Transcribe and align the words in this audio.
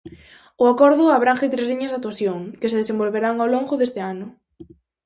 O 0.61 0.63
acordo 0.73 1.03
abrangue 1.07 1.51
tres 1.53 1.67
liñas 1.71 1.91
de 1.91 1.97
actuación, 1.99 2.39
que 2.59 2.69
se 2.71 2.79
desenvolverán 2.81 3.35
ao 3.39 3.51
longo 3.53 3.73
deste 3.77 3.99
ano. 4.13 4.27